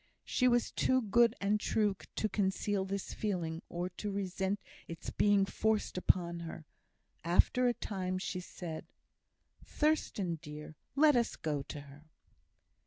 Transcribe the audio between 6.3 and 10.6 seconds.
her. After a time she said, "Thurstan,